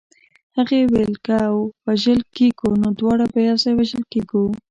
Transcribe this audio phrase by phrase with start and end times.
[0.57, 1.37] هغې ویل که
[1.87, 4.43] وژل کېږو نو دواړه به یو ځای وژل کېږو